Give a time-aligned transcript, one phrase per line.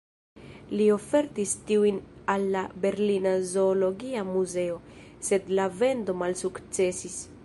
[0.77, 1.99] Li ofertis tiujn
[2.35, 4.79] al la Berlina Zoologia Muzeo,
[5.29, 7.19] sed la vendo malsukcesis.